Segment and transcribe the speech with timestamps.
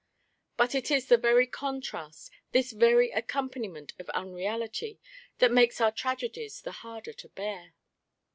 [0.57, 4.99] But it is the very contrast, this very accompaniment of unreality,
[5.37, 7.75] that makes our tragedies the harder to bear.